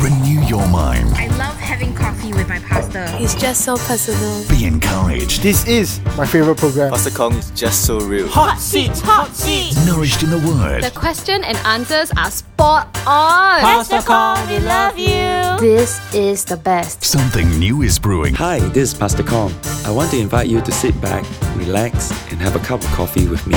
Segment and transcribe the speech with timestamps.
[0.00, 1.08] Renew your mind.
[1.14, 3.06] I love having coffee with my pastor.
[3.16, 4.46] He's just so personal.
[4.46, 5.42] Be encouraged.
[5.42, 6.90] This is my favorite program.
[6.90, 8.28] Pastor Kong is just so real.
[8.28, 9.86] Hot seats, hot seats.
[9.86, 10.82] Nourished in the Word.
[10.82, 13.60] The question and answers are spot on.
[13.60, 15.58] Pastor Kong, we love you.
[15.66, 17.02] This is the best.
[17.02, 18.34] Something new is brewing.
[18.34, 19.54] Hi, this is Pastor Kong.
[19.86, 21.24] I want to invite you to sit back,
[21.56, 23.56] relax, and have a cup of coffee with me.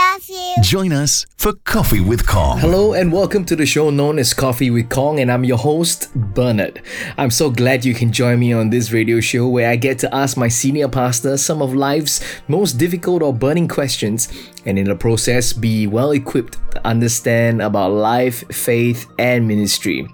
[0.00, 0.62] Pastor Kong, we love you.
[0.62, 2.58] Join us for Coffee with Kong.
[2.58, 6.12] Hello and welcome to the show known as Coffee with Kong, and I'm your host,
[6.14, 6.82] Bernard.
[7.18, 10.14] I'm so glad you can join me on this radio show where I get to
[10.14, 14.28] ask my senior pastor some of life's most difficult or burning questions,
[14.64, 20.08] and in the process, be well equipped to understand about life, faith, and ministry.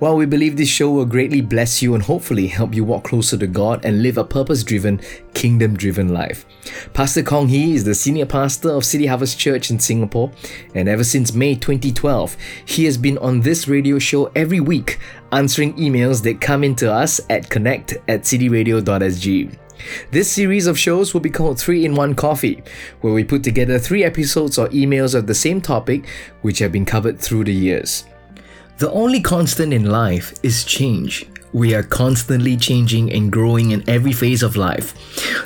[0.00, 3.36] Well, we believe this show will greatly bless you and hopefully help you walk closer
[3.36, 4.98] to God and live a purpose driven,
[5.34, 6.46] kingdom driven life.
[6.94, 10.32] Pastor Kong Hee is the senior pastor of City Harvest Church in Singapore,
[10.74, 12.34] and ever since May 2012,
[12.64, 14.98] he has been on this radio show every week
[15.32, 19.58] answering emails that come into us at connect at cityradio.sg.
[20.10, 22.62] This series of shows will be called 3 in 1 Coffee,
[23.00, 26.08] where we put together three episodes or emails of the same topic
[26.42, 28.04] which have been covered through the years.
[28.78, 31.26] The only constant in life is change.
[31.52, 34.94] We are constantly changing and growing in every phase of life.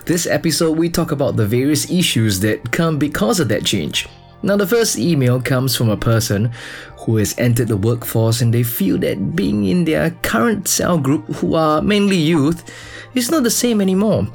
[0.05, 4.07] This episode, we talk about the various issues that come because of that change.
[4.45, 6.53] Now, the first email comes from a person
[6.99, 11.27] who has entered the workforce and they feel that being in their current cell group,
[11.37, 12.71] who are mainly youth,
[13.15, 14.27] is not the same anymore.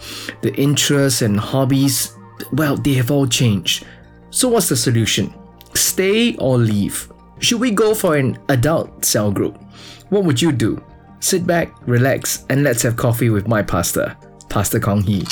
[0.41, 2.15] The interests and hobbies,
[2.51, 3.85] well, they have all changed.
[4.29, 5.33] So, what's the solution?
[5.73, 7.11] Stay or leave?
[7.39, 9.57] Should we go for an adult cell group?
[10.09, 10.83] What would you do?
[11.19, 14.15] Sit back, relax, and let's have coffee with my pastor,
[14.49, 15.25] Pastor Kong Hee.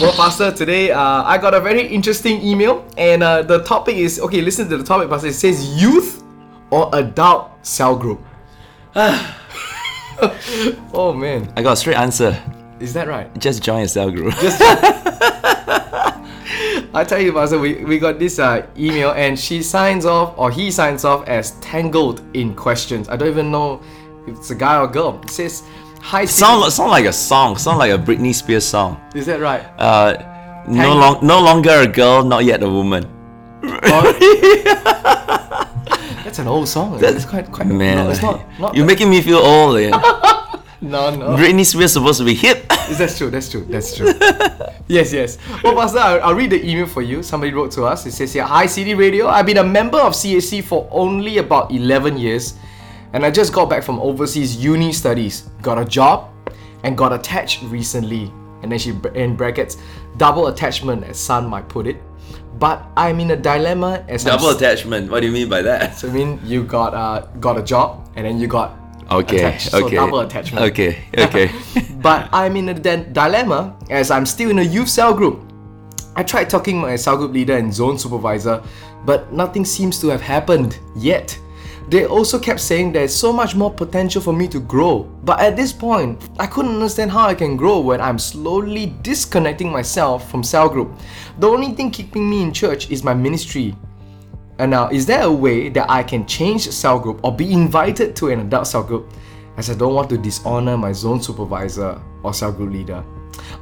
[0.00, 4.20] Well, Pastor, today uh, I got a very interesting email, and uh, the topic is
[4.20, 4.40] okay.
[4.42, 5.28] Listen to the topic, Pastor.
[5.28, 6.22] It says youth
[6.70, 8.20] or adult cell group.
[10.94, 12.40] oh man, I got a straight answer.
[12.78, 13.28] is that right?
[13.40, 14.32] Just join a cell group.
[16.94, 20.52] I tell you, Pastor, we, we got this uh, email and she signs off, or
[20.52, 23.08] he signs off as tangled in questions.
[23.08, 23.82] I don't even know
[24.28, 25.20] if it's a guy or girl.
[25.24, 25.64] It says,
[26.00, 27.56] Hi, sound, sound like a song.
[27.56, 29.00] Sound like a Britney Spears song.
[29.12, 29.64] Is that right?
[29.76, 33.02] Uh, no, long, no longer a girl, not yet a woman.
[36.24, 36.98] That's an old song.
[36.98, 39.78] That's quite, quite, Man, no, it's not, not you're making me feel old.
[39.78, 39.90] Yeah.
[40.80, 41.36] no, no.
[41.36, 42.66] Britney Spears supposed to be hip.
[42.68, 43.30] That's true.
[43.30, 43.64] That's true.
[43.66, 44.06] That's true.
[44.88, 45.38] yes, yes.
[45.62, 47.22] Well, Pastor, I'll, I'll read the email for you.
[47.22, 48.06] Somebody wrote to us.
[48.06, 49.28] It says here, "Hi, City Radio.
[49.28, 52.54] I've been a member of CHC for only about 11 years,
[53.12, 55.50] and I just got back from overseas uni studies.
[55.60, 56.30] Got a job,
[56.84, 58.32] and got attached recently.
[58.62, 59.76] And then she in brackets,
[60.16, 61.96] double attachment, as Sun might put it.
[62.58, 65.10] But I'm in a dilemma as I'm Double s- attachment.
[65.10, 65.96] What do you mean by that?
[65.96, 68.76] So I mean, you got uh got a job, and then you got
[69.10, 69.36] Okay.
[69.38, 69.70] attached.
[69.70, 69.96] So okay.
[69.96, 70.64] double attachment.
[70.72, 71.04] Okay.
[71.18, 71.50] Okay.
[72.00, 75.40] but I'm in a di- dilemma as I'm still in a youth cell group.
[76.16, 78.62] I tried talking my cell group leader and zone supervisor,
[79.04, 81.36] but nothing seems to have happened yet.
[81.88, 85.54] They also kept saying there's so much more potential for me to grow, but at
[85.54, 90.42] this point, I couldn't understand how I can grow when I'm slowly disconnecting myself from
[90.42, 90.98] cell group.
[91.40, 93.76] The only thing keeping me in church is my ministry.
[94.58, 98.16] And now, is there a way that I can change cell group or be invited
[98.16, 99.12] to an adult cell group
[99.58, 103.04] as I don't want to dishonor my zone supervisor or cell group leader?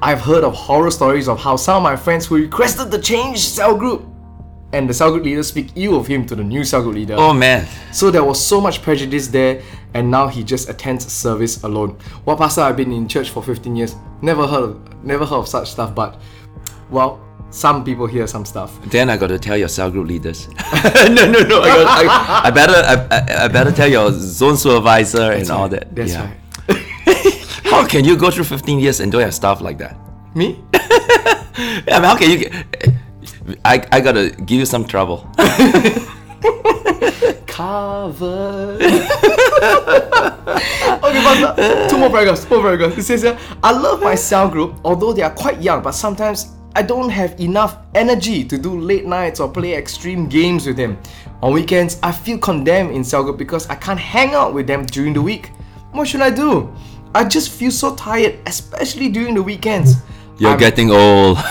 [0.00, 3.40] I've heard of horror stories of how some of my friends who requested the change
[3.40, 4.04] cell group
[4.72, 7.16] and the cell group leader speak ill of him to the new cell group leader.
[7.18, 7.66] oh man.
[7.92, 9.62] So there was so much prejudice there,
[9.94, 11.98] and now he just attends service alone.
[12.24, 13.94] Well, Pastor, I've been in church for 15 years.
[14.22, 15.94] Never heard, of, never heard of such stuff.
[15.94, 16.20] But,
[16.90, 18.80] well, some people hear some stuff.
[18.86, 20.48] Then I got to tell your cell group leaders.
[20.94, 21.60] no, no, no.
[21.62, 25.94] I, got, I, I better, I, I, better tell your zone supervisor and all that.
[25.94, 26.30] That's Yeah.
[26.68, 26.78] right.
[27.64, 29.96] How can you go through 15 years and don't have stuff like that?
[30.34, 30.64] Me?
[30.74, 32.52] I mean, how can you get?
[33.64, 35.26] I, I gotta give you some trouble.
[37.46, 38.80] Covered.
[38.82, 39.00] okay,
[41.20, 41.88] Pastor.
[41.88, 42.44] Two more paragraphs.
[42.44, 42.98] Two more paragraphs.
[42.98, 46.52] It says here, I love my cell group, although they are quite young, but sometimes
[46.74, 50.98] I don't have enough energy to do late nights or play extreme games with them.
[51.42, 54.86] On weekends, I feel condemned in cell group because I can't hang out with them
[54.86, 55.50] during the week.
[55.92, 56.72] What should I do?
[57.14, 59.96] I just feel so tired, especially during the weekends.
[60.38, 61.38] You're I'm- getting old.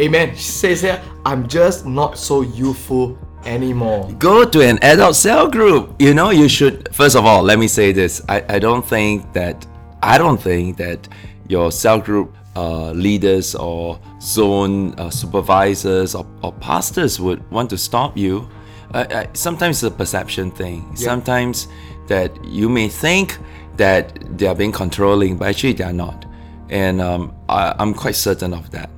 [0.00, 0.34] Amen.
[0.36, 4.10] She says here, I'm just not so youthful anymore.
[4.18, 5.94] Go to an adult cell group.
[5.98, 6.94] You know, you should.
[6.94, 8.22] First of all, let me say this.
[8.28, 9.66] I, I don't think that.
[10.00, 11.08] I don't think that
[11.48, 17.78] your cell group uh, leaders or zone uh, supervisors or, or pastors would want to
[17.78, 18.48] stop you,
[18.94, 20.96] uh, uh, sometimes it's a perception thing.
[20.96, 21.68] Sometimes
[22.08, 23.38] that you may think
[23.76, 26.24] that they are being controlling, but actually they are not.
[26.70, 28.90] And um, I, I'm quite certain of that.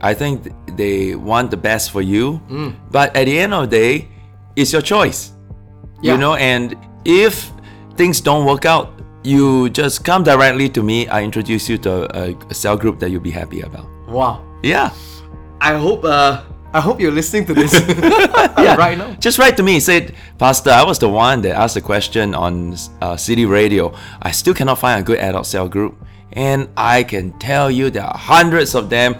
[0.00, 2.40] I think they want the best for you,
[2.90, 4.08] but at the end of the day,
[4.54, 5.32] it's your choice.
[6.02, 6.12] Yeah.
[6.12, 6.76] you know and
[7.06, 7.50] if
[7.96, 8.92] things don't work out
[9.24, 11.08] you just come directly to me.
[11.08, 13.86] I introduce you to a, a cell group that you'll be happy about.
[14.08, 14.44] Wow.
[14.62, 14.90] yeah.
[15.60, 16.42] I hope uh
[16.72, 17.72] I hope you're listening to this.
[18.76, 19.14] Right now.
[19.18, 19.80] just write to me.
[19.80, 23.92] Say pastor i was the one that asked the question on uh, city radio.
[24.22, 25.96] I still cannot find a good adult cell group
[26.36, 29.16] and i can tell you there are hundreds of them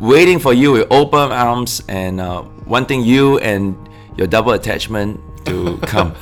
[0.00, 3.76] waiting for you with open arms and uh, wanting you and
[4.16, 6.14] your double attachment to come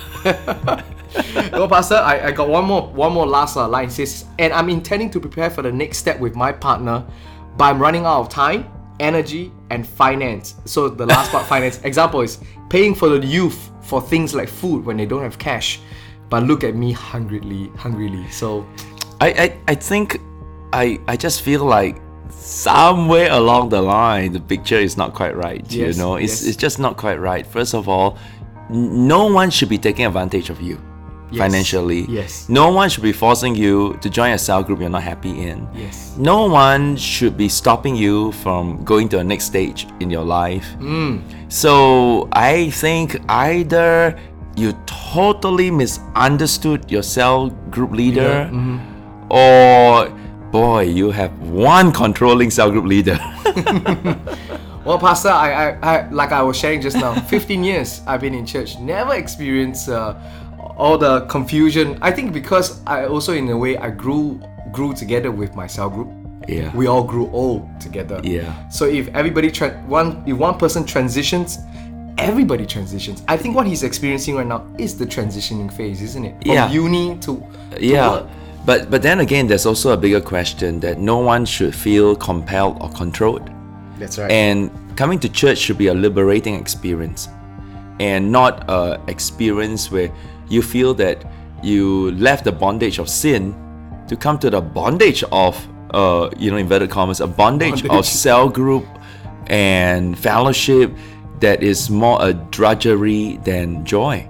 [1.53, 3.87] Well, Pastor, I, I got one more one more last uh, line.
[3.87, 7.05] It says, and I'm intending to prepare for the next step with my partner,
[7.57, 8.69] but I'm running out of time,
[8.99, 10.57] energy, and finance.
[10.65, 11.81] So the last part, finance.
[11.85, 15.81] Example is paying for the youth for things like food when they don't have cash.
[16.31, 18.29] But look at me hungrily, hungrily.
[18.31, 18.67] So
[19.25, 20.21] I, I, I think
[20.73, 21.97] I I just feel like
[22.29, 25.65] somewhere along the line the picture is not quite right.
[25.71, 26.49] Yes, you know, it's yes.
[26.49, 27.47] it's just not quite right.
[27.47, 28.19] First of all,
[28.69, 30.77] no one should be taking advantage of you
[31.33, 32.07] financially.
[32.09, 32.49] Yes.
[32.49, 35.67] No one should be forcing you to join a cell group you're not happy in.
[35.75, 36.17] Yes.
[36.17, 40.67] No one should be stopping you from going to a next stage in your life.
[40.79, 41.19] Hmm.
[41.49, 44.19] So I think either
[44.57, 48.94] you totally misunderstood your cell group leader, mm-hmm.
[49.31, 50.09] Or
[50.51, 53.19] boy, you have one controlling cell group leader.
[54.85, 58.35] Well, Pastor, I, I, I like I was sharing just now, 15 years I've been
[58.35, 60.15] in church, never experienced uh,
[60.77, 61.99] all the confusion.
[62.03, 64.39] I think because I also, in a way, I grew
[64.73, 66.09] grew together with my cell group.
[66.47, 66.71] Yeah.
[66.77, 68.21] We all grew old together.
[68.23, 68.69] Yeah.
[68.69, 71.59] So if everybody tra- one if one person transitions,
[72.19, 73.23] everybody transitions.
[73.27, 76.43] I think what he's experiencing right now is the transitioning phase, isn't it?
[76.43, 76.71] From Yeah.
[76.71, 78.11] uni to, to yeah.
[78.11, 78.27] work.
[78.65, 82.79] But but then again, there's also a bigger question that no one should feel compelled
[82.81, 83.51] or controlled.
[83.99, 84.31] That's right.
[84.31, 87.29] And coming to church should be a liberating experience
[88.01, 90.11] and not a experience where
[90.49, 91.25] you feel that
[91.63, 93.55] you left the bondage of sin
[94.09, 95.57] to come to the bondage of
[95.93, 98.85] uh you know inverted commas a bondage, of cell group
[99.47, 100.91] and fellowship
[101.41, 104.29] that is more a drudgery than joy.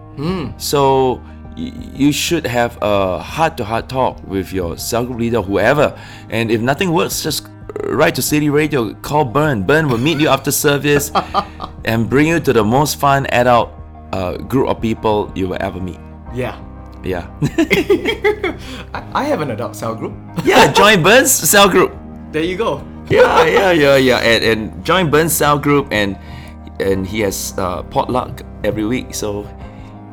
[0.59, 5.99] So y- you should have a heart-to-heart talk with your cell group leader, whoever.
[6.31, 7.49] And if nothing works, just
[7.85, 9.62] write to City Radio, call Bern.
[9.62, 11.11] Bern will meet you after service
[11.85, 13.71] and bring you to the most fun adult
[14.12, 16.01] uh, group of people you will ever meet.
[16.35, 16.61] yeah.
[17.05, 17.29] Yeah,
[18.95, 20.15] I, have an adult cell group.
[20.45, 20.73] yeah.
[20.73, 21.93] Join Bern's cell group.
[22.33, 22.83] There you go.
[23.11, 24.19] Yeah, yeah, yeah, yeah.
[24.25, 26.17] And, and join Bern's cell group, and
[26.81, 29.15] and he has uh, potluck every week.
[29.15, 29.45] So.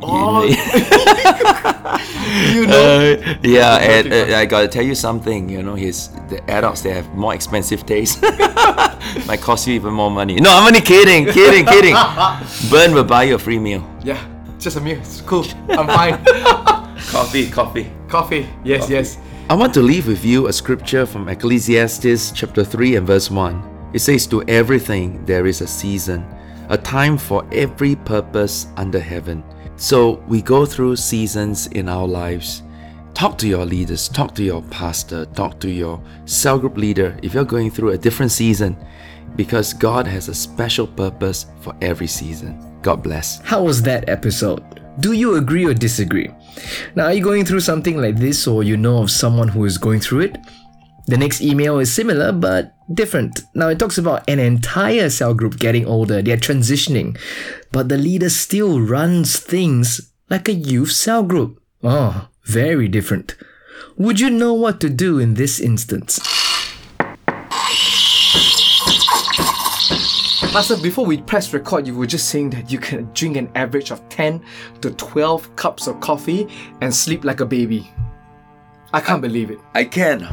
[0.03, 0.43] Oh,
[2.53, 3.13] you know.
[3.13, 5.49] Uh, yeah, and uh, I gotta tell you something.
[5.49, 8.21] You know, his the adults they have more expensive taste.
[9.27, 10.35] Might cost you even more money.
[10.35, 11.93] No, I'm only kidding, kidding, kidding.
[12.69, 13.87] Bern will buy you a free meal.
[14.03, 14.23] Yeah,
[14.57, 14.97] just a meal.
[14.99, 15.45] It's cool.
[15.69, 16.23] I'm fine.
[17.11, 17.91] Coffee, coffee.
[18.07, 18.47] Coffee.
[18.63, 19.17] Yes, yes.
[19.49, 23.89] I want to leave with you a scripture from Ecclesiastes chapter 3 and verse 1.
[23.93, 26.25] It says, To everything there is a season,
[26.69, 29.43] a time for every purpose under heaven.
[29.81, 32.61] So we go through seasons in our lives.
[33.15, 37.33] Talk to your leaders, talk to your pastor, talk to your cell group leader if
[37.33, 38.77] you're going through a different season
[39.35, 42.79] because God has a special purpose for every season.
[42.83, 43.39] God bless.
[43.39, 44.63] How was that episode?
[44.99, 46.29] Do you agree or disagree?
[46.93, 49.79] Now, are you going through something like this or you know of someone who is
[49.79, 50.37] going through it?
[51.07, 53.41] The next email is similar but different.
[53.55, 57.17] Now, it talks about an entire cell group getting older, they're transitioning,
[57.71, 61.61] but the leader still runs things like a youth cell group.
[61.83, 63.35] Oh, very different.
[63.97, 66.19] Would you know what to do in this instance?
[70.51, 73.89] Pastor, before we press record, you were just saying that you can drink an average
[73.89, 74.43] of 10
[74.81, 76.47] to 12 cups of coffee
[76.81, 77.89] and sleep like a baby.
[78.93, 79.59] I can't believe it.
[79.73, 80.27] I can.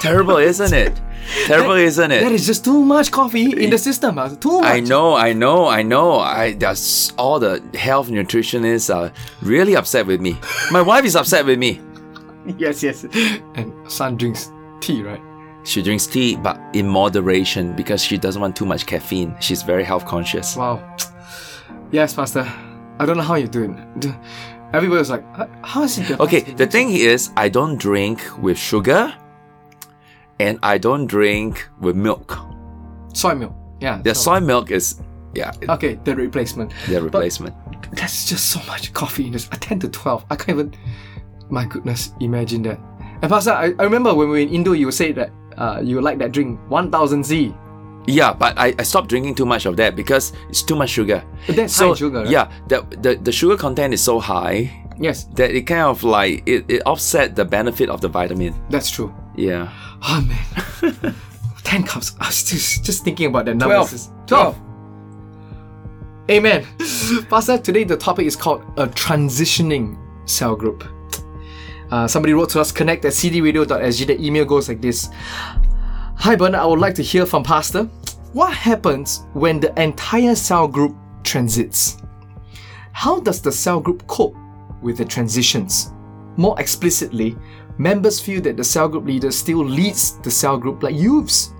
[0.00, 1.00] Terrible, isn't it?
[1.46, 2.22] Terrible, isn't it?
[2.22, 4.16] That is just too much coffee in the system.
[4.16, 4.36] Pastor.
[4.36, 4.64] Too much.
[4.64, 6.18] I know, I know, I know.
[6.18, 9.12] I there's all the health nutritionists are
[9.42, 10.36] really upset with me.
[10.72, 11.80] My wife is upset with me.
[12.58, 13.04] Yes, yes.
[13.54, 14.50] And Sun drinks
[14.80, 15.20] tea, right?
[15.62, 19.36] She drinks tea, but in moderation because she doesn't want too much caffeine.
[19.40, 20.56] She's very health conscious.
[20.56, 20.80] Wow.
[21.92, 22.50] Yes, Pastor.
[22.98, 23.76] I don't know how you're doing.
[23.98, 24.14] D-
[24.72, 26.20] Everybody was like, "How- how is it?
[26.20, 29.12] Okay, the thing is, I don't drink with sugar,
[30.38, 32.38] and I don't drink with milk.
[33.12, 33.52] Soy milk.
[33.80, 34.00] Yeah.
[34.02, 35.00] The so- soy milk is
[35.34, 36.72] yeah Okay, the replacement.
[36.88, 37.54] the replacement.
[37.96, 39.48] That's just so much coffee in this.
[39.52, 40.24] A 10 to 12.
[40.30, 40.74] I can't even.
[41.50, 42.78] My goodness, imagine that.
[43.22, 46.00] And Pastor, I, I remember when we were in Indo, you said that uh, you
[46.00, 47.52] like that drink 1000Z.
[48.06, 51.22] Yeah, but I, I stopped drinking too much of that because it's too much sugar.
[51.46, 52.30] But that's high sugar, right?
[52.30, 56.42] Yeah, the, the the sugar content is so high Yes, that it kind of like
[56.46, 58.54] it, it offset the benefit of the vitamin.
[58.68, 59.14] that's true.
[59.34, 59.72] Yeah.
[60.02, 61.14] Oh man.
[61.64, 62.14] 10 cups.
[62.20, 63.74] I was just, just thinking about that number.
[63.76, 64.26] 12.
[64.26, 64.58] 12.
[66.30, 66.66] Amen.
[67.30, 69.96] Pastor, today the topic is called a transitioning
[70.28, 70.84] cell group.
[71.90, 74.06] Uh, somebody wrote to us, connect at cityradio.sg.
[74.06, 75.08] The email goes like this
[76.22, 76.60] Hi, Bernard.
[76.60, 77.84] I would like to hear from Pastor.
[78.34, 81.96] What happens when the entire cell group transits?
[82.92, 84.36] How does the cell group cope
[84.82, 85.92] with the transitions?
[86.36, 87.38] More explicitly,
[87.78, 91.54] members feel that the cell group leader still leads the cell group like youths,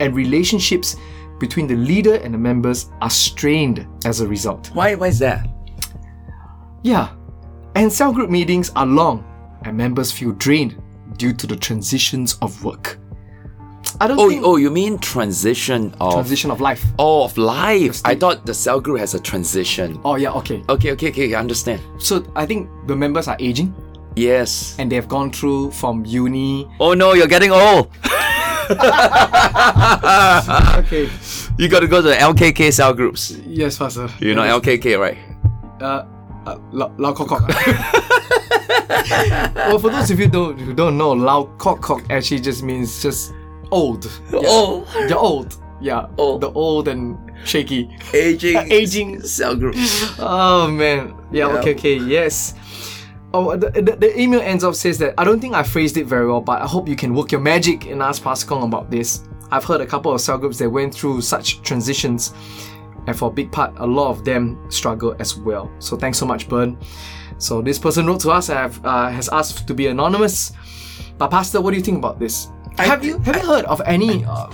[0.00, 0.96] and relationships
[1.38, 4.74] between the leader and the members are strained as a result.
[4.74, 5.48] Why why is that?
[6.82, 7.14] Yeah,
[7.76, 9.24] and cell group meetings are long,
[9.62, 10.82] and members feel drained
[11.16, 12.99] due to the transitions of work.
[14.00, 16.82] I don't Oh think oh you mean transition of transition of life.
[16.98, 18.00] oh of life.
[18.04, 20.00] I thought the cell group has a transition.
[20.04, 20.62] Oh yeah, okay.
[20.68, 21.80] Okay, okay, okay, I understand.
[21.98, 23.74] So I think the members are aging,
[24.16, 24.74] Yes.
[24.78, 26.66] and they have gone through from uni.
[26.80, 27.90] Oh no, you're getting old.
[30.80, 31.10] Okay.
[31.58, 33.32] You gotta go to the LKK cell groups.
[33.44, 34.08] Yes, Pastor.
[34.20, 35.18] You know LKK, right?
[35.82, 36.06] uh,
[36.46, 37.48] uh, Lau Kok Kok.
[39.68, 43.02] well, for those of you don't who don't know, Lau Kok Kok actually just means
[43.02, 43.34] just
[43.70, 44.04] old.
[44.32, 44.40] Yeah.
[44.44, 45.56] Oh, You're old.
[45.80, 46.06] Yeah.
[46.18, 46.42] Old.
[46.42, 47.88] The old and shaky.
[48.12, 49.20] aging, Aging.
[49.22, 49.74] cell group.
[50.18, 51.14] Oh man.
[51.32, 51.48] Yeah.
[51.52, 51.58] Yeah.
[51.58, 51.74] Okay.
[51.74, 51.96] Okay.
[51.98, 52.54] Yes.
[53.32, 56.04] Oh, the, the, the email ends up says that I don't think I phrased it
[56.06, 58.90] very well, but I hope you can work your magic and ask Pastor Kong about
[58.90, 59.22] this.
[59.52, 62.34] I've heard a couple of cell groups that went through such transitions,
[63.06, 65.70] and for a big part, a lot of them struggle as well.
[65.78, 66.76] So thanks so much, Bern.
[67.38, 70.52] So this person wrote to us and have, uh, has asked to be anonymous.
[71.16, 72.48] But Pastor, what do you think about this?
[72.86, 74.24] Have you have you heard of any?
[74.24, 74.46] Uh,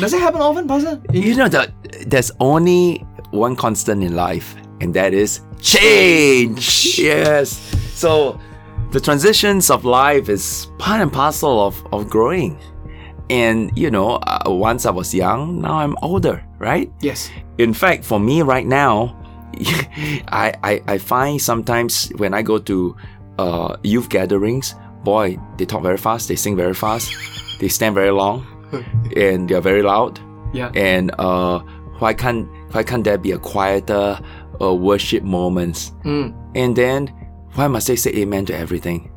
[0.00, 1.00] does it happen often, Pastor?
[1.12, 1.72] You know that
[2.06, 6.98] there's only one constant in life, and that is change.
[6.98, 7.56] yes.
[7.94, 8.38] So
[8.90, 12.58] the transitions of life is part and parcel of, of growing.
[13.30, 16.92] And you know, uh, once I was young, now I'm older, right?
[17.00, 17.30] Yes.
[17.58, 19.16] In fact, for me right now,
[20.28, 22.96] I, I I find sometimes when I go to
[23.38, 27.10] uh, youth gatherings, boy, they talk very fast, they sing very fast,
[27.60, 28.46] they stand very long,
[29.16, 30.20] and they're very loud.
[30.52, 30.70] Yeah.
[30.74, 31.60] And uh,
[31.98, 34.18] why can't why can't there be a quieter
[34.60, 35.92] uh, worship moments?
[36.04, 36.34] Mm.
[36.54, 37.08] And then
[37.54, 39.10] why must they say amen to everything?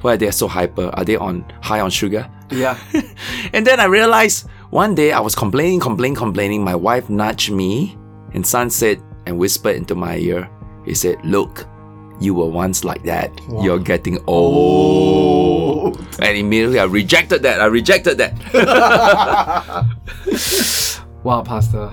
[0.00, 0.90] Why are they so hyper?
[0.94, 2.28] Are they on high on sugar?
[2.50, 2.78] Yeah.
[3.52, 6.64] And then I realized one day I was complaining, complaining, complaining.
[6.64, 7.96] My wife nudged me,
[8.34, 10.50] and Sun said and whispered into my ear.
[10.84, 11.66] He said, "Look,
[12.20, 13.30] you were once like that.
[13.62, 17.60] You're getting old." And immediately I rejected that.
[17.60, 18.32] I rejected that.
[21.24, 21.88] Wow, Pastor.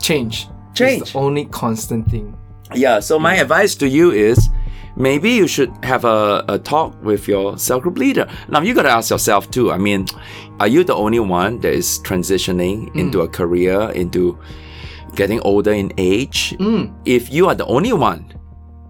[0.00, 0.48] Change.
[0.74, 1.12] Change.
[1.12, 2.36] the only constant thing.
[2.74, 2.98] yeah.
[2.98, 4.48] So my advice to you is.
[4.94, 8.28] Maybe you should have a, a talk with your cell group leader.
[8.50, 9.72] Now you gotta ask yourself too.
[9.72, 10.04] I mean,
[10.60, 13.00] are you the only one that is transitioning mm.
[13.00, 14.38] into a career, into
[15.14, 16.54] getting older in age?
[16.58, 16.92] Mm.
[17.06, 18.34] If you are the only one,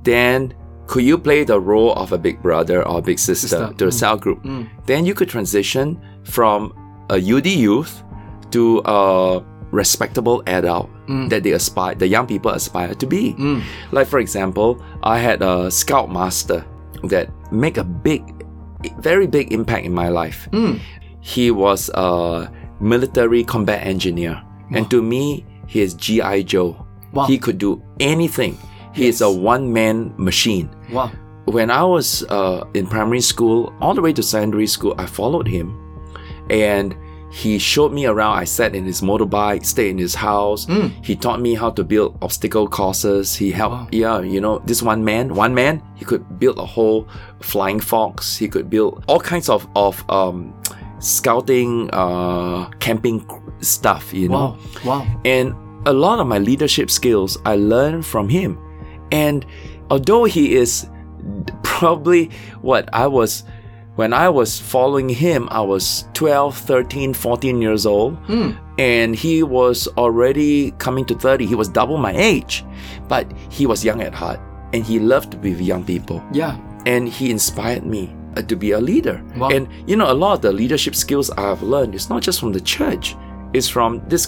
[0.02, 0.54] then
[0.86, 3.72] could you play the role of a big brother or big sister, Sister.
[3.78, 3.92] to a mm.
[3.92, 4.42] cell group?
[4.42, 4.68] Mm.
[4.86, 6.74] Then you could transition from
[7.10, 8.02] a UD youth
[8.50, 11.30] to a respectable adult mm.
[11.30, 13.34] that they aspire, the young people aspire to be.
[13.90, 16.64] Like for example, I had a scout master
[17.04, 18.44] that make a big,
[18.98, 20.48] very big impact in my life.
[21.20, 24.42] He was a military combat engineer,
[24.72, 26.86] and to me, he is GI Joe.
[27.12, 27.26] Wow.
[27.26, 28.58] He could do anything.
[28.92, 30.68] He is a one-man machine.
[30.90, 31.10] Wow.
[31.46, 35.46] When I was uh, in primary school, all the way to secondary school, I followed
[35.48, 35.76] him,
[36.50, 36.94] and
[37.32, 38.36] he showed me around.
[38.38, 40.66] I sat in his motorbike, stayed in his house.
[41.02, 43.34] He taught me how to build obstacle courses.
[43.34, 47.08] He helped, yeah, you know, this one man, one man, he could build a whole
[47.40, 48.36] flying fox.
[48.36, 50.52] He could build all kinds of of um,
[50.98, 53.24] scouting, uh, camping
[53.60, 54.12] stuff.
[54.14, 55.00] You know, Wow.
[55.00, 55.20] Wow.
[55.24, 55.54] and
[55.86, 58.58] a lot of my leadership skills I learned from him.
[59.12, 59.46] And
[59.90, 60.88] although he is
[61.62, 62.30] probably
[62.62, 63.44] what I was
[63.94, 68.16] when I was following him, I was 12, 13, 14 years old.
[68.78, 71.44] And he was already coming to 30.
[71.44, 72.64] He was double my age.
[73.06, 74.40] But he was young at heart.
[74.72, 76.24] And he loved to be with young people.
[76.32, 76.56] Yeah.
[76.86, 78.08] And he inspired me.
[78.34, 79.22] uh, to be a leader.
[79.36, 79.50] Wow.
[79.50, 82.52] And you know, a lot of the leadership skills I've learned is not just from
[82.52, 83.14] the church;
[83.52, 84.24] it's from this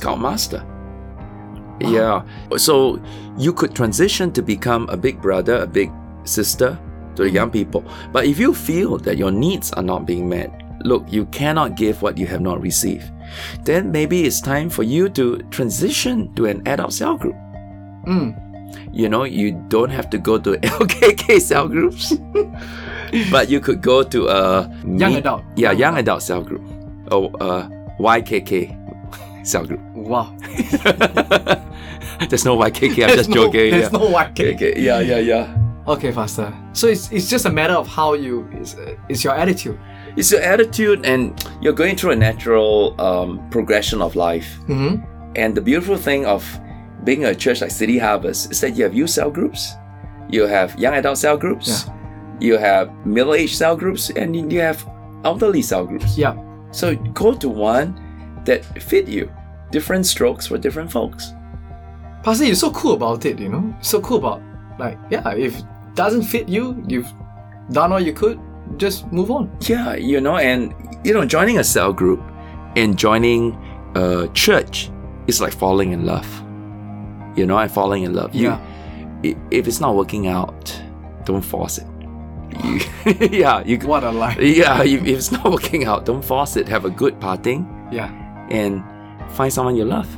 [1.80, 1.96] scoutmaster.
[1.96, 2.14] Yeah.
[2.14, 2.58] Uh-huh.
[2.58, 3.00] So
[3.36, 5.90] you could transition to become a big brother, a big
[6.24, 6.78] sister
[7.16, 7.52] to the young mm-hmm.
[7.70, 7.84] people.
[8.12, 10.50] But if you feel that your needs are not being met,
[10.84, 13.10] look, you cannot give what you have not received.
[13.64, 17.36] Then maybe it's time for you to transition to an adult cell group.
[18.06, 18.40] Mm.
[18.92, 22.12] You know, you don't have to go to LKK cell groups,
[23.30, 25.42] but you could go to a Young mid- adult.
[25.56, 26.62] yeah, young adult cell group,
[27.10, 29.80] or uh, YKK cell group.
[29.94, 30.36] Wow.
[32.28, 33.08] There's no white YKK.
[33.08, 33.70] I'm just no- joking.
[33.70, 33.98] There's yeah.
[33.98, 34.54] no YKK.
[34.54, 35.56] Okay, yeah, yeah, yeah.
[35.86, 36.52] Okay, Pastor.
[36.72, 39.78] So it's, it's just a matter of how you, it's, uh, it's your attitude.
[40.16, 44.58] It's your attitude, and you're going through a natural um, progression of life.
[44.68, 45.04] Mm-hmm.
[45.36, 46.44] And the beautiful thing of
[47.02, 49.74] being a church like City Harvest is that you have youth cell groups,
[50.30, 51.86] you have young adult cell groups,
[52.40, 54.88] you have middle aged cell groups, and you have
[55.24, 56.16] elderly cell groups.
[56.16, 56.36] Yeah.
[56.70, 58.00] So go to one
[58.44, 59.30] that fit you.
[59.70, 61.32] Different strokes for different folks.
[62.24, 63.74] Pastor, you're so cool about it, you know?
[63.82, 64.40] So cool about,
[64.78, 65.64] like, yeah, if it
[65.94, 67.12] doesn't fit you, you've
[67.70, 68.40] done all you could,
[68.78, 69.54] just move on.
[69.60, 72.22] Yeah, you know, and you know, joining a cell group
[72.76, 73.54] and joining
[73.94, 74.90] a church
[75.26, 76.26] is like falling in love.
[77.36, 78.34] You know, and falling in love.
[78.34, 78.48] You-
[79.22, 79.34] Yeah.
[79.50, 80.74] if it's not working out,
[81.24, 81.86] don't force it.
[82.64, 82.80] You,
[83.30, 83.76] yeah, you.
[83.78, 84.36] What a lie.
[84.40, 86.68] Yeah, if, if it's not working out, don't force it.
[86.68, 88.08] Have a good parting Yeah.
[88.50, 88.82] and
[89.32, 90.08] find someone you love.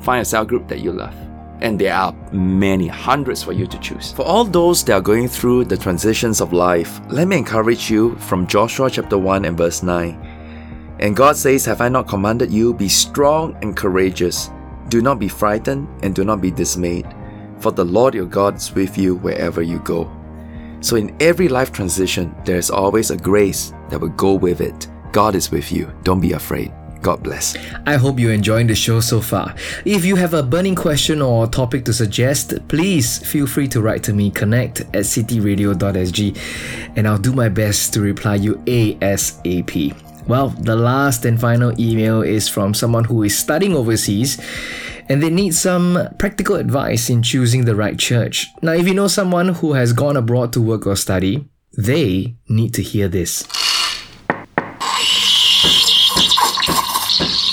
[0.00, 1.14] Find a cell group that you love.
[1.62, 4.10] And there are many, hundreds for you to choose.
[4.10, 8.16] For all those that are going through the transitions of life, let me encourage you
[8.16, 10.96] from Joshua chapter 1 and verse 9.
[10.98, 14.50] And God says, Have I not commanded you, be strong and courageous?
[14.88, 17.06] Do not be frightened and do not be dismayed,
[17.60, 20.10] for the Lord your God is with you wherever you go.
[20.80, 24.88] So, in every life transition, there is always a grace that will go with it.
[25.12, 25.92] God is with you.
[26.02, 26.72] Don't be afraid.
[27.02, 27.56] God bless.
[27.84, 29.54] I hope you're enjoying the show so far.
[29.84, 33.82] If you have a burning question or a topic to suggest, please feel free to
[33.82, 36.38] write to me connect at cityradio.sg
[36.96, 40.28] and I'll do my best to reply you ASAP.
[40.28, 44.40] Well, the last and final email is from someone who is studying overseas
[45.08, 48.46] and they need some practical advice in choosing the right church.
[48.62, 52.74] Now, if you know someone who has gone abroad to work or study, they need
[52.74, 53.44] to hear this.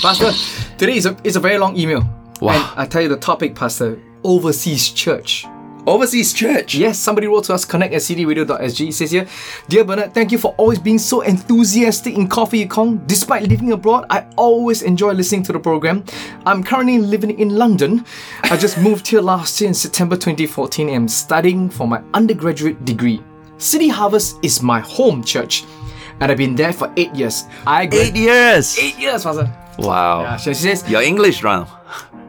[0.02, 0.32] Pastor,
[0.78, 2.02] today is a, is a very long email.
[2.40, 2.72] Wow.
[2.72, 5.44] And I tell you the topic, Pastor, overseas church.
[5.86, 6.74] Overseas church.
[6.74, 8.88] Yes, somebody wrote to us, connect at cityradio.sg.
[8.88, 9.26] It says here,
[9.68, 13.02] Dear Bernard, thank you for always being so enthusiastic in Coffee Kong.
[13.06, 16.04] Despite living abroad, I always enjoy listening to the program.
[16.46, 18.04] I'm currently living in London.
[18.44, 22.84] I just moved here last year in September 2014 and am studying for my undergraduate
[22.86, 23.22] degree.
[23.58, 25.64] City Harvest is my home church,
[26.20, 27.44] and I've been there for eight years.
[27.66, 28.78] I gra- Eight years.
[28.78, 29.54] Eight years, Pastor.
[29.80, 30.22] Wow.
[30.22, 31.68] Yeah, she says, Your English round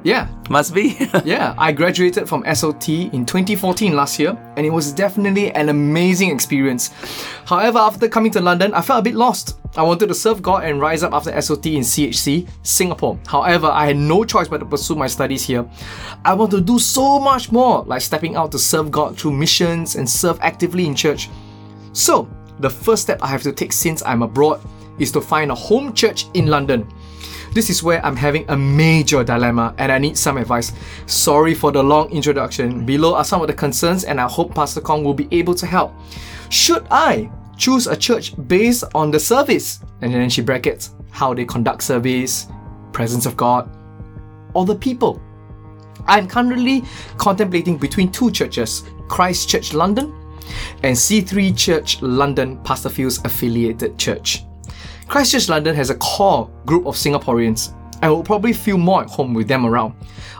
[0.03, 0.97] yeah, must be.
[1.25, 6.31] yeah, I graduated from SOT in 2014 last year, and it was definitely an amazing
[6.31, 6.91] experience.
[7.45, 9.59] However, after coming to London, I felt a bit lost.
[9.77, 13.19] I wanted to serve God and rise up after SOT in CHC, Singapore.
[13.27, 15.69] However, I had no choice but to pursue my studies here.
[16.25, 19.95] I want to do so much more, like stepping out to serve God through missions
[19.95, 21.29] and serve actively in church.
[21.93, 24.61] So, the first step I have to take since I'm abroad
[24.99, 26.87] is to find a home church in London.
[27.53, 30.71] This is where I'm having a major dilemma and I need some advice.
[31.05, 32.85] Sorry for the long introduction.
[32.85, 35.65] Below are some of the concerns and I hope Pastor Kong will be able to
[35.65, 35.93] help.
[36.49, 39.81] Should I choose a church based on the service?
[40.01, 42.47] And then she brackets how they conduct service,
[42.93, 43.69] presence of God,
[44.53, 45.21] or the people.
[46.07, 46.85] I'm currently
[47.17, 50.15] contemplating between two churches Christ Church London
[50.83, 54.45] and C3 Church London, Pastor Phil's affiliated church.
[55.07, 59.33] Christchurch London has a core group of Singaporeans and will probably feel more at home
[59.33, 59.93] with them around.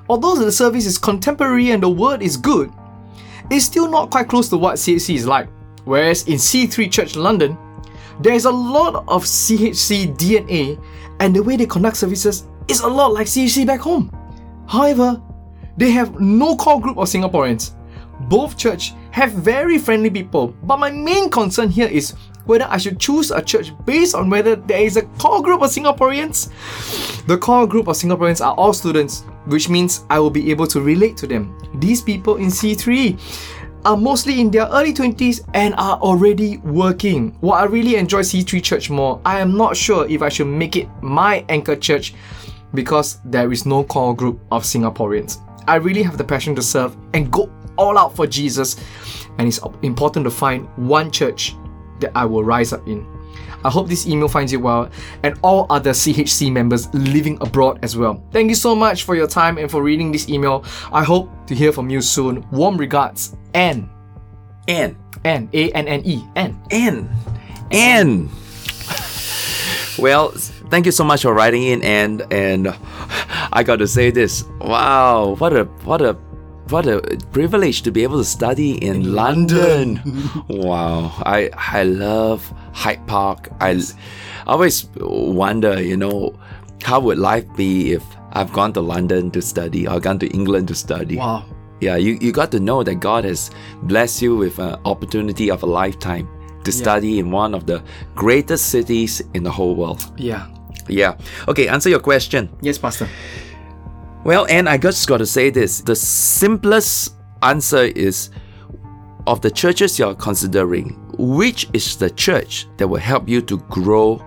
[0.10, 2.72] Although the service is contemporary and the word is good,
[3.50, 5.48] it's still not quite close to what CHC is like.
[5.84, 7.58] Whereas in C3 Church London,
[8.22, 10.82] there's a lot of CHC DNA
[11.20, 14.12] and the way they conduct services is a lot like CHC back home.
[14.68, 15.22] However,
[15.78, 17.74] they have no core group of Singaporeans.
[18.30, 22.14] Both church have very friendly people, but my main concern here is
[22.46, 25.70] whether I should choose a church based on whether there is a core group of
[25.70, 26.50] Singaporeans.
[27.26, 30.82] The core group of Singaporeans are all students, which means I will be able to
[30.82, 31.58] relate to them.
[31.76, 33.20] These people in C3
[33.86, 37.36] are mostly in their early 20s and are already working.
[37.42, 40.76] While I really enjoy C3 Church more, I am not sure if I should make
[40.76, 42.14] it my anchor church
[42.74, 45.42] because there is no core group of Singaporeans.
[45.68, 48.78] I really have the passion to serve and go all out for Jesus,
[49.38, 51.56] and it's important to find one church
[52.02, 53.06] that I will rise up in.
[53.64, 54.90] I hope this email finds you well
[55.24, 58.24] and all other CHC members living abroad as well.
[58.32, 60.66] Thank you so much for your time and for reading this email.
[60.92, 62.46] I hope to hear from you soon.
[62.52, 63.90] Warm regards, Anne.
[64.68, 64.98] N.
[65.24, 65.50] Anne.
[65.54, 66.24] A N N E.
[66.36, 66.60] Anne.
[66.72, 67.10] N.
[67.72, 68.30] N.
[70.00, 70.30] Well,
[70.70, 72.76] thank you so much for writing in, and and
[73.52, 74.44] I got to say this.
[74.60, 76.18] Wow, what a what a
[76.72, 80.02] what a privilege to be able to study in, London.
[80.48, 82.42] wow, I I love
[82.74, 83.50] Hyde Park.
[83.60, 83.82] I
[84.48, 86.40] always wonder, you know,
[86.84, 88.04] how would life be if
[88.34, 91.18] I've gone to London to study or gone to England to study?
[91.18, 91.46] Wow.
[91.82, 93.50] Yeah, you, you got to know that God has
[93.84, 96.30] blessed you with an opportunity of a lifetime
[96.64, 100.06] to study in one of the greatest cities in the whole world.
[100.16, 100.48] Yeah.
[100.88, 101.18] Yeah.
[101.48, 102.50] Okay, answer your question.
[102.62, 103.08] Yes, Pastor.
[104.24, 108.30] Well, and I just got to say this the simplest answer is
[109.28, 114.24] of the churches you're considering, which is the church that will help you to grow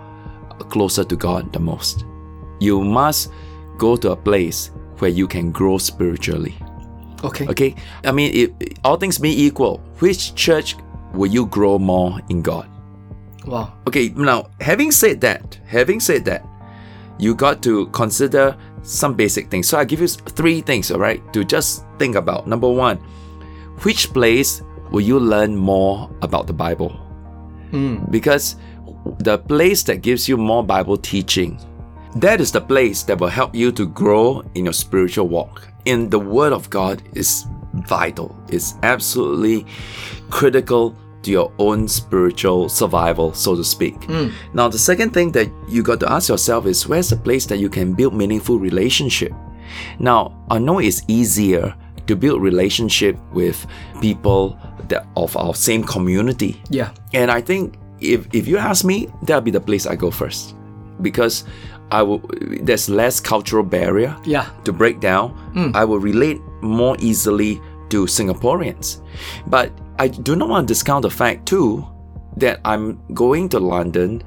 [0.71, 2.05] closer to God the most?
[2.61, 3.31] You must
[3.79, 6.55] go to a place where you can grow spiritually.
[7.23, 7.47] Okay.
[7.49, 10.77] Okay, I mean, if, all things being equal, which church
[11.13, 12.69] will you grow more in God?
[13.47, 13.75] Wow.
[13.89, 16.47] Okay, now having said that, having said that,
[17.19, 19.67] you got to consider some basic things.
[19.67, 22.47] So I give you three things, all right, to just think about.
[22.47, 22.99] Number one,
[23.83, 26.91] which place will you learn more about the Bible?
[27.71, 28.05] Hmm.
[28.11, 28.57] Because
[29.19, 31.59] the place that gives you more Bible teaching,
[32.17, 35.67] that is the place that will help you to grow in your spiritual walk.
[35.87, 38.37] And the Word of God is vital.
[38.49, 39.67] It's absolutely
[40.31, 44.03] critical to your own spiritual survival, so to speak.
[44.05, 44.29] Hmm.
[44.53, 47.59] Now, the second thing that you got to ask yourself is where's the place that
[47.59, 49.33] you can build meaningful relationship?
[49.99, 51.75] Now, I know it's easier
[52.07, 53.67] to build relationship with
[54.01, 54.59] people
[54.89, 56.61] that of our same community.
[56.71, 56.91] Yeah.
[57.15, 60.55] And I think if, if you ask me, that'll be the place I go first.
[61.01, 61.45] Because
[61.91, 62.21] I will
[62.63, 64.47] there's less cultural barrier Yeah.
[64.65, 65.31] to break down.
[65.55, 65.71] Hmm.
[65.75, 67.61] I will relate more easily
[67.91, 69.01] to Singaporeans.
[69.47, 71.87] But I do not want to discount the fact too
[72.37, 74.23] that I'm going to London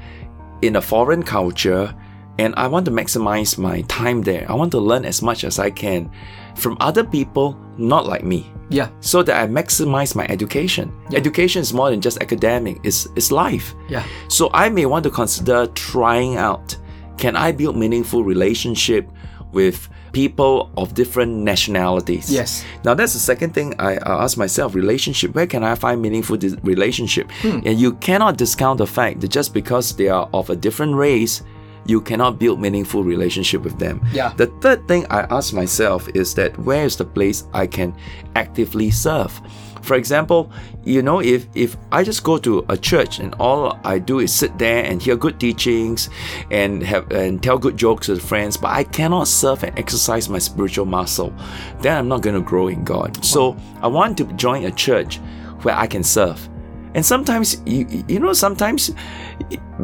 [0.61, 1.93] in a foreign culture
[2.39, 4.45] and I want to maximize my time there.
[4.49, 6.09] I want to learn as much as I can
[6.55, 8.89] from other people not like me Yeah.
[9.01, 10.91] so that I maximize my education.
[11.13, 13.73] Education is more than just academic, it's, it's life.
[13.89, 14.03] Yeah.
[14.29, 16.77] So I may want to consider trying out
[17.17, 19.09] can I build meaningful relationship
[19.51, 22.31] with people of different nationalities?
[22.31, 22.63] Yes.
[22.83, 25.33] Now that's the second thing I, I ask myself: relationship.
[25.35, 27.31] Where can I find meaningful dis- relationship?
[27.41, 27.59] Hmm.
[27.65, 31.41] And you cannot discount the fact that just because they are of a different race,
[31.87, 34.05] you cannot build meaningful relationship with them.
[34.11, 34.33] Yeah.
[34.35, 37.95] The third thing I ask myself is that where is the place I can
[38.35, 39.41] actively serve?
[39.81, 40.51] For example,
[40.83, 44.33] you know, if if I just go to a church and all I do is
[44.33, 46.09] sit there and hear good teachings
[46.51, 50.39] and have and tell good jokes with friends, but I cannot serve and exercise my
[50.39, 51.31] spiritual muscle,
[51.79, 53.23] then I'm not going to grow in God.
[53.23, 55.21] So I want to join a church
[55.61, 56.49] where I can serve.
[56.97, 58.89] And sometimes you you know sometimes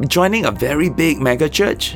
[0.07, 1.95] joining a very big mega church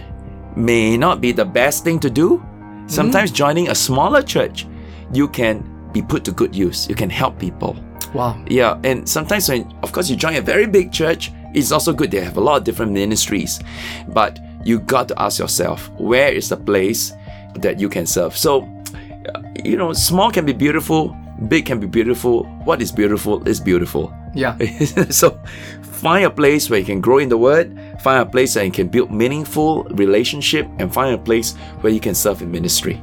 [0.55, 2.37] may not be the best thing to do.
[2.37, 2.87] Mm-hmm.
[2.87, 4.67] Sometimes joining a smaller church,
[5.11, 6.87] you can be put to good use.
[6.87, 7.75] You can help people.
[8.13, 8.37] Wow.
[8.47, 12.11] Yeah, and sometimes when, of course, you join a very big church, it's also good.
[12.11, 13.59] They have a lot of different ministries,
[14.09, 17.13] but you got to ask yourself, where is the place
[17.55, 18.37] that you can serve?
[18.37, 18.69] So,
[19.65, 22.45] you know, small can be beautiful, big can be beautiful.
[22.65, 24.13] What is beautiful is beautiful.
[24.33, 24.57] Yeah.
[25.09, 25.39] so,
[25.81, 28.71] find a place where you can grow in the Word, find a place where you
[28.71, 33.01] can build meaningful relationship, and find a place where you can serve in ministry.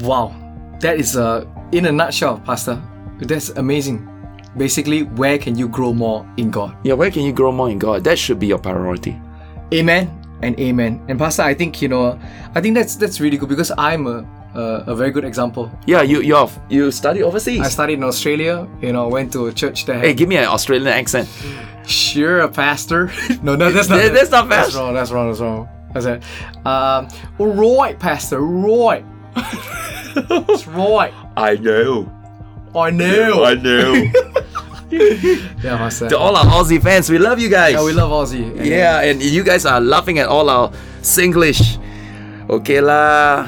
[0.00, 0.34] Wow.
[0.80, 2.80] That is uh in a nutshell, Pastor.
[3.20, 4.08] That's amazing.
[4.56, 6.74] Basically, where can you grow more in God?
[6.82, 8.02] Yeah, where can you grow more in God?
[8.04, 9.20] That should be your priority.
[9.72, 10.10] Amen
[10.42, 11.04] and amen.
[11.08, 12.18] And Pastor, I think you know,
[12.54, 15.70] I think that's that's really good because I'm a a, a very good example.
[15.86, 16.36] Yeah, you you
[16.68, 17.60] you study overseas.
[17.60, 18.66] I studied in Australia.
[18.82, 19.98] You know, went to a church there.
[20.00, 21.28] Hey, give me an Australian accent.
[21.86, 23.10] Sure, a pastor.
[23.42, 23.98] no, no, that's not.
[24.02, 24.72] That- that's not pastor.
[24.72, 24.94] That's wrong.
[24.94, 25.26] That's wrong.
[25.28, 25.68] That's wrong.
[25.94, 26.22] I said,
[26.64, 27.08] um,
[27.38, 29.02] right, pastor, right.
[30.14, 31.12] That's right.
[31.36, 32.06] I know.
[32.74, 33.42] I know.
[33.44, 34.06] I know.
[34.90, 36.08] Yeah, pastor.
[36.10, 37.74] to all our Aussie fans, we love you guys.
[37.74, 38.42] yeah, we love Aussie.
[38.58, 40.70] And- Yeah, and you guys are laughing at all our
[41.02, 41.78] Singlish.
[42.50, 43.46] Okay lah.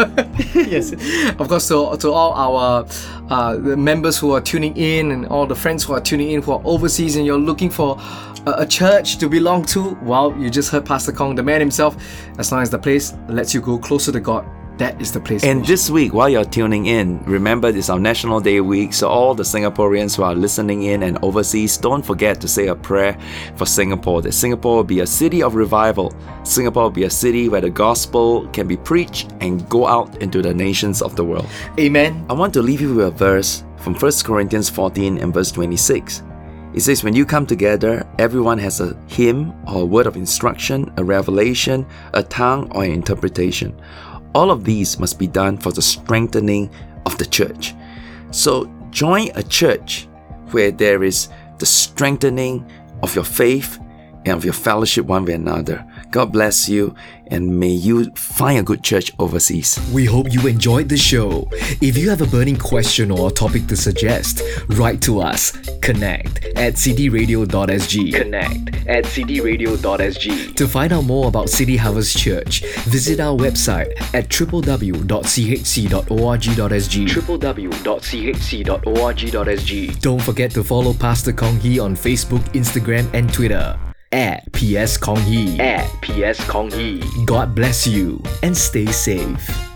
[0.54, 0.92] yes,
[1.38, 1.68] of course.
[1.68, 2.86] To, to all our
[3.30, 6.52] uh, members who are tuning in and all the friends who are tuning in who
[6.52, 7.98] are overseas and you're looking for
[8.46, 11.96] a, a church to belong to, well, you just heard Pastor Kong, the man himself.
[12.38, 14.46] As long as the place lets you go closer to God,
[14.80, 15.44] that is the place.
[15.44, 19.34] And this week, while you're tuning in, remember it's our National Day week, so all
[19.34, 23.16] the Singaporeans who are listening in and overseas, don't forget to say a prayer
[23.56, 26.12] for Singapore, that Singapore will be a city of revival.
[26.44, 30.42] Singapore will be a city where the gospel can be preached and go out into
[30.42, 31.46] the nations of the world.
[31.78, 32.24] Amen.
[32.28, 36.22] I want to leave you with a verse from 1 Corinthians 14 and verse 26.
[36.72, 40.90] It says, When you come together, everyone has a hymn or a word of instruction,
[40.96, 43.78] a revelation, a tongue, or an interpretation.
[44.34, 46.70] All of these must be done for the strengthening
[47.06, 47.74] of the church.
[48.30, 50.08] So join a church
[50.50, 52.68] where there is the strengthening
[53.02, 53.78] of your faith
[54.24, 55.84] and of your fellowship one with another.
[56.10, 56.94] God bless you
[57.30, 59.78] and may you find a good church overseas.
[59.92, 61.48] We hope you enjoyed the show.
[61.80, 65.52] If you have a burning question or a topic to suggest, write to us.
[65.80, 68.12] Connect at cityradio.sg.
[68.14, 70.56] Connect at cityradio.sg.
[70.56, 75.10] To find out more about City Harvest Church, visit our website at www.chc.org.sg.
[78.60, 80.00] www.chc.org.sg.
[80.00, 83.78] Don't forget to follow Pastor Kong Hee on Facebook, Instagram, and Twitter
[84.12, 85.58] at PS Kong Hee.
[85.60, 87.02] At PS Kong Hee.
[87.26, 89.69] God bless you and stay safe.